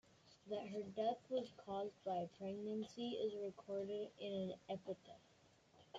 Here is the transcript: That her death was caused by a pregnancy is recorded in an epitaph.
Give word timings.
That 0.49 0.67
her 0.69 0.81
death 0.81 1.19
was 1.29 1.53
caused 1.63 2.03
by 2.03 2.21
a 2.21 2.27
pregnancy 2.39 3.09
is 3.23 3.35
recorded 3.39 4.09
in 4.19 4.31
an 4.33 4.53
epitaph. 4.67 5.21